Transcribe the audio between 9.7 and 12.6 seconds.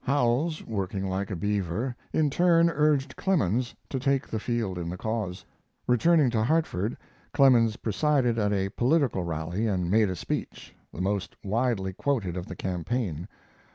made a speech, the most widely quoted of the